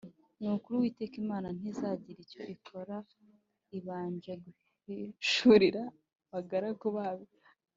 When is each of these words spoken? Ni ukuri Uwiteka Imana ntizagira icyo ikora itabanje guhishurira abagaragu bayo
Ni 0.39 0.47
ukuri 0.55 0.75
Uwiteka 0.77 1.15
Imana 1.23 1.47
ntizagira 1.57 2.19
icyo 2.25 2.41
ikora 2.55 2.95
itabanje 3.05 4.31
guhishurira 4.43 5.83
abagaragu 6.29 6.87
bayo 6.97 7.27